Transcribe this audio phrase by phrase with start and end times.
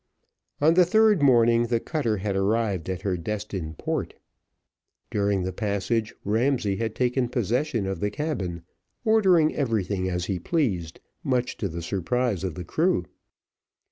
[0.59, 4.15] On the third morning the cutter had arrived at her destined port.
[5.11, 8.63] During the passage Ramsay had taken possession of the cabin,
[9.05, 13.05] ordering everything as he pleased, much to the surprise of the crew.